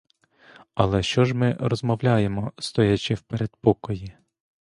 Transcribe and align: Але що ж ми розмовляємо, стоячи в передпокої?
Але 0.73 1.03
що 1.03 1.25
ж 1.25 1.33
ми 1.35 1.57
розмовляємо, 1.59 2.51
стоячи 2.59 3.13
в 3.13 3.21
передпокої? 3.21 4.15